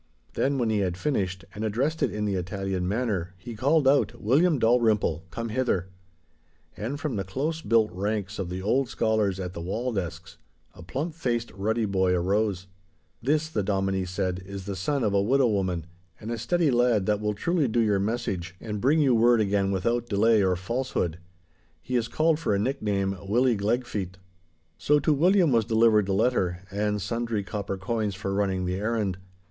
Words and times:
Then, 0.33 0.57
when 0.57 0.71
he 0.71 0.79
had 0.79 0.97
finished 0.97 1.45
and 1.53 1.63
addressed 1.63 2.01
it 2.01 2.11
in 2.11 2.25
the 2.25 2.33
Italian 2.33 2.87
manner, 2.87 3.35
he 3.37 3.53
called 3.55 3.87
out, 3.87 4.19
'William 4.19 4.57
Dalrymple, 4.57 5.25
come 5.29 5.49
hither!' 5.49 5.89
And, 6.75 6.99
from 6.99 7.17
the 7.17 7.23
close 7.23 7.61
built 7.61 7.91
ranks 7.91 8.39
of 8.39 8.49
the 8.49 8.63
older 8.63 8.89
scholars 8.89 9.39
at 9.39 9.53
the 9.53 9.61
wall 9.61 9.93
desks, 9.93 10.39
a 10.73 10.81
plump 10.81 11.13
faced, 11.13 11.51
ruddy 11.51 11.85
boy 11.85 12.13
arose. 12.15 12.65
'This,' 13.21 13.47
the 13.49 13.61
Dominie 13.61 14.05
said, 14.05 14.41
'is 14.43 14.65
the 14.65 14.75
son 14.75 15.03
of 15.03 15.13
a 15.13 15.21
widow 15.21 15.47
woman, 15.47 15.85
and 16.19 16.31
a 16.31 16.37
steady 16.39 16.71
lad 16.71 17.05
that 17.05 17.21
will 17.21 17.35
truly 17.35 17.67
do 17.67 17.79
your 17.79 17.99
message 17.99 18.55
and 18.59 18.81
bring 18.81 19.01
you 19.01 19.13
word 19.13 19.39
again 19.39 19.69
without 19.69 20.09
delay 20.09 20.41
or 20.43 20.55
falsehood. 20.55 21.19
He 21.79 21.95
is 21.95 22.07
called 22.07 22.39
for 22.39 22.55
a 22.55 22.59
nickname 22.59 23.15
Willie 23.29 23.55
Glegfeet.' 23.55 24.17
So 24.79 24.97
to 24.99 25.13
William 25.13 25.51
was 25.51 25.63
delivered 25.65 26.07
the 26.07 26.13
letter 26.13 26.63
and 26.71 26.99
sundry 26.99 27.43
copper 27.43 27.77
coins 27.77 28.15
for 28.15 28.33
running 28.33 28.65
the 28.65 28.77
errand. 28.79 29.19